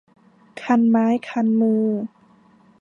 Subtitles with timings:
[0.61, 1.87] คันไม้คันมือ